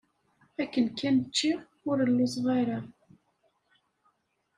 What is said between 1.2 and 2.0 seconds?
ččiɣ, ur